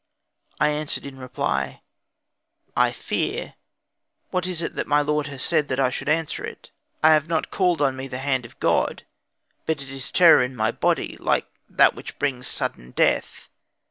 I 0.59 0.69
answered 0.69 1.05
in 1.05 1.19
reply, 1.19 1.83
"I 2.75 2.91
fear, 2.91 3.53
what 4.31 4.47
is 4.47 4.63
it 4.63 4.73
that 4.73 4.87
my 4.87 5.01
lord 5.01 5.27
has 5.27 5.43
said 5.43 5.67
that 5.67 5.79
I 5.79 5.91
should 5.91 6.09
answer 6.09 6.43
it? 6.43 6.71
I 7.03 7.13
have 7.13 7.27
not 7.27 7.51
called 7.51 7.83
on 7.83 7.95
me 7.95 8.07
the 8.07 8.17
hand 8.17 8.43
of 8.43 8.59
God, 8.59 9.05
but 9.67 9.83
it 9.83 9.91
is 9.91 10.11
terror 10.11 10.41
in 10.41 10.55
my 10.55 10.71
body, 10.71 11.17
like 11.19 11.45
that 11.69 11.93
which 11.93 12.17
brings 12.17 12.47
sudden 12.47 12.89
death. 12.89 13.47